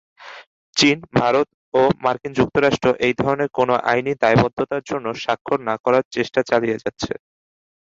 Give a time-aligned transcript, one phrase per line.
[0.75, 1.47] চীন, ভারত
[1.73, 7.13] ও মার্কিন যুক্তরাষ্ট্র এই ধরনের কোন আইনি দায়বদ্ধতার জন্য স্বাক্ষর না করার চেষ্টা চালিয়ে যাচ্ছে।